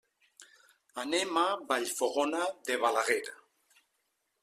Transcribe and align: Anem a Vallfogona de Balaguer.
Anem 1.03 1.37
a 1.43 1.45
Vallfogona 1.73 2.43
de 2.71 2.81
Balaguer. 2.87 3.23